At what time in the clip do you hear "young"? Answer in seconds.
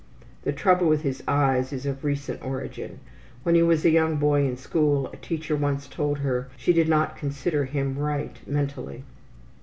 3.91-4.15